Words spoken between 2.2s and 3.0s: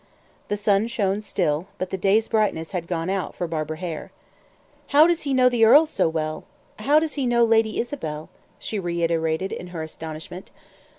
brightness had